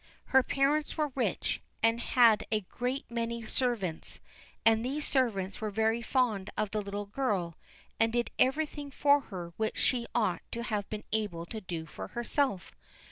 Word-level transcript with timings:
Her 0.29 0.41
parents 0.41 0.97
were 0.97 1.11
rich, 1.13 1.61
and 1.83 1.99
had 1.99 2.43
a 2.51 2.61
great 2.61 3.05
many 3.11 3.45
servants; 3.45 4.19
and 4.65 4.83
these 4.83 5.05
servants 5.07 5.61
were 5.61 5.69
very 5.69 6.01
fond 6.01 6.49
of 6.57 6.71
the 6.71 6.81
little 6.81 7.05
girl, 7.05 7.55
and 7.99 8.11
did 8.11 8.31
everything 8.39 8.89
for 8.89 9.19
her 9.19 9.53
which 9.57 9.77
she 9.77 10.07
ought 10.15 10.41
to 10.53 10.63
have 10.63 10.89
been 10.89 11.03
able 11.11 11.45
to 11.45 11.61
do 11.61 11.85
for 11.85 12.07
herself. 12.07 12.71